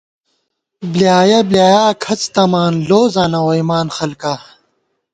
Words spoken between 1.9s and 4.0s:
کھڅ تمان، لوزاں نہ ووئیمان